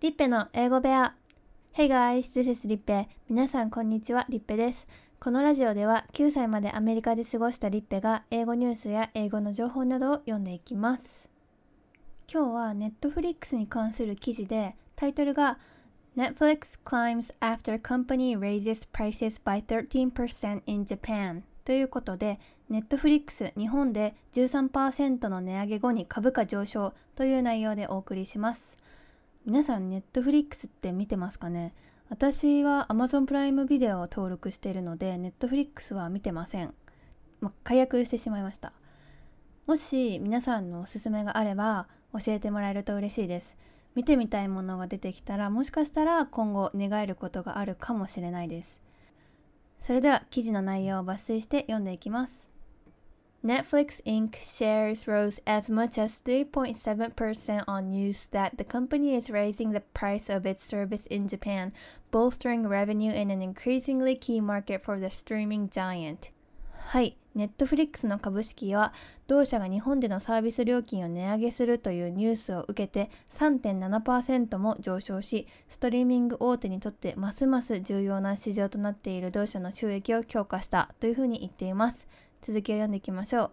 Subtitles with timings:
[0.00, 1.14] リッペの英語部屋。
[1.74, 4.88] Hey guys, this is リッペ皆さんこんにちは、リッペです。
[5.20, 11.28] このラジオでは9歳までアメリカで過ごしたリッペが英語ニュースや英語の情報などを読んでいきます。
[12.32, 15.58] 今日は Netflix に関する記事でタイトルが
[16.16, 22.40] Netflix climbs after company raises prices by 13% in Japan ということで、
[22.70, 28.79] ネットフリックス日本で13%の値上げ後に株価上昇という内容でお送りします。
[29.50, 31.74] 皆さんネットフリックスって見てますかね？
[32.08, 36.72] 私は Amazon プライムビデオを登録しているので、ネットフリックスは見てません。
[37.40, 38.72] ま解約してしまいました。
[39.66, 43.56] もし皆さんのおすすめがあれば教えてもらえると嬉しいです。
[43.96, 48.80] 見てみたいものが出てきたらもしかしたら今後願えることがあるかもしれないです。
[49.80, 52.46] それでは記事の内容を抜粋して読んでいきます。
[53.42, 54.36] Netflix Inc.
[54.36, 60.28] shares rose as much as 3.7% on news that the company is raising the price
[60.28, 61.72] of its service in Japan,
[62.10, 66.32] bolstering revenue in an increasingly key market for the streaming giant.
[66.88, 68.92] はい、ネットフリックスの株式は
[69.26, 82.06] 同社が日本でのサービス料金を値上げするというニュースを受けて3.7%も上昇し、ストリーミング大手にとってますます重要な市場となっている同社の収益を強化したというふうに言っています。
[82.42, 83.50] 続きを読んでいきましょう。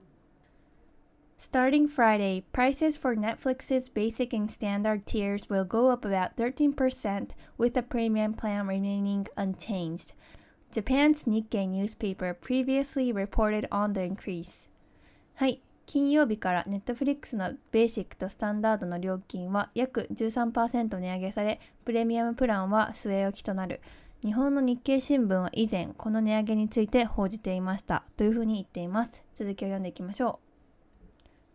[1.39, 7.73] Starting Friday, prices for Netflix's basic and standard tiers will go up about 13%, with
[7.73, 10.13] the premium plan remaining unchanged.
[10.71, 14.67] Japan's Nikkei newspaper previously reported on the increase.
[15.35, 15.61] はい。
[15.85, 23.79] 金曜日からネットフリックスのベーシックとスタンダードの料金は約13%値上げされ、プレミアムプランは据え置きとなる。
[24.23, 29.23] 日本の日経新聞は以前この値上げについて報じていましたというふうに言っています。
[29.35, 30.39] 続きを読んでいきましょ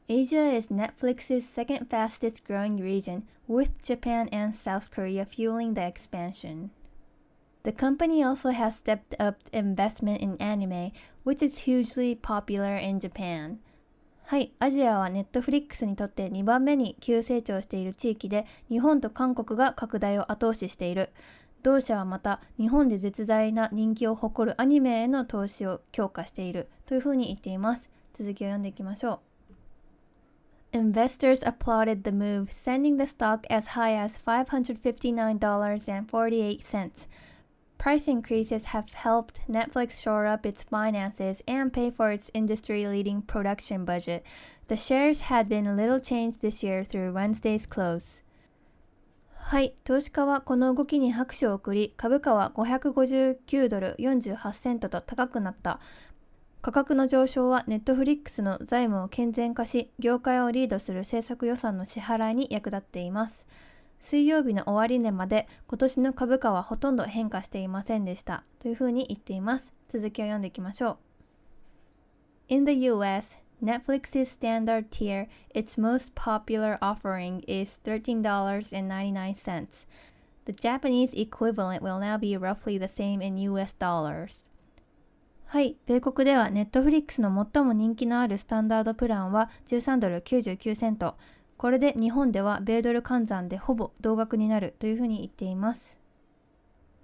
[0.08, 0.12] う。
[0.12, 6.69] Asia is Netflix's second fastest growing region, with Japan and South Korea fueling the expansion.
[7.64, 10.92] The company also has stepped up investment in anime,
[11.24, 13.58] which is hugely popular in Japan.
[14.25, 21.10] はい、アジアはネットフリックスにとって2番目に急成長している地域で、日本と韓国が拡大を後押ししている。
[21.63, 27.90] 同社はまた日本で絶大な人気を誇るアニメへの投資を強化しているというふうに言っています。
[28.13, 29.19] 続きを読んでいきましょう。
[30.78, 37.07] Investors applauded the move, sending the stock as high as $559.48.
[37.78, 43.22] Price increases have helped Netflix shore up its finances and pay for its industry leading
[43.22, 44.25] production budget.
[44.68, 48.22] The shares had been little changed this year through Wednesday's close.
[49.52, 55.78] はい、投資家はこの動きに拍手を送り、株価は559ドル48セントと高くなった。
[56.62, 63.46] 価格の上昇はネットフリックスの財務を健全化し、業界をリードする政策予算の支払いに役立っています。
[64.00, 69.74] 水曜日の終値まで今年の株価はほとんど変化していませんでしたというふうに言っています。
[69.86, 70.92] 続きを読んでいきましょ
[72.48, 72.54] う。
[72.54, 79.87] In the US, Netflix's standard tier, its most popular offering is $13.99.
[80.47, 84.43] The Japanese equivalent will now be roughly the same in US dollars.
[85.47, 91.15] はい、米国では Netflix の最も人気のあるスタンダードプランは13ドル99セント。
[91.56, 95.97] これで日本では米ドル換算でほぼ同額になるというふうに言っています。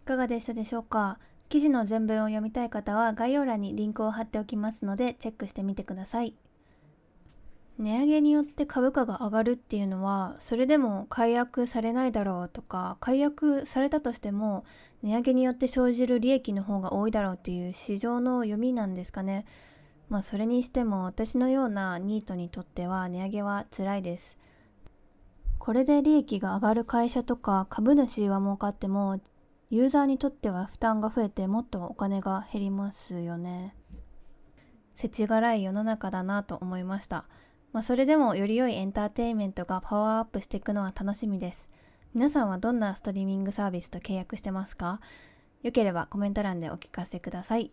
[0.05, 1.21] いかがでしたでしょうか？
[1.49, 6.35] 記事の全文を読みたい方は概要欄にリンクを貼っておきますのでチェックしてみてください。
[7.79, 14.65] 値上げによって株価が上がるっていうのはそれでも解約されないだろうとか解約されたとしても
[15.03, 19.47] 値上げによって生じる利益の方が多いだろうっていう市場の読みなんですかね。
[20.09, 24.37] まあそれにしても私のようなニートにとっては値上げは辛いです。
[25.59, 29.21] これで利益が上がる会社とか株主は儲かっても
[29.71, 33.77] ユーザーにとっては負担が増えてもっとお金が減りますよね。
[34.97, 37.27] 世知辛い世の中だなと思いました。
[37.73, 41.69] まあ、それでもより良いエンターテインメントがパワーアップしていくのは楽しみです。
[42.15, 45.01] 皆さんはどんなストリーミングサービスと契約してますか？
[45.63, 47.71] よければコメント欄でお聞かせください。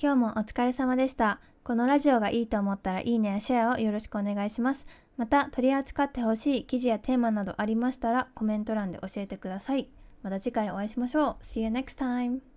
[0.00, 1.40] 今日もお疲れ様でした。
[1.64, 4.86] このラジオがいいと思ったらいいねやシェアをよろしくお願いします。
[5.16, 9.88] また取り扱ってほしい記事やテーマなどありましたらコメント欄で教えてください。
[10.22, 11.36] また次回お会いしましょう。
[11.42, 12.53] See you next time!